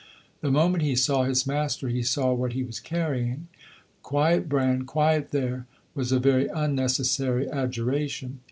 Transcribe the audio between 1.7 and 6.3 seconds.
he saw what he was carrying. "Quiet, Bran, quiet there," was a